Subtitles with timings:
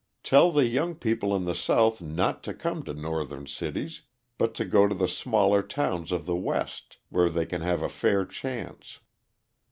[0.23, 4.01] Tell the young people in the South not to come to Northern cities,
[4.39, 7.87] but to go to the smaller towns of the West, where they can have a
[7.87, 8.97] fair chance.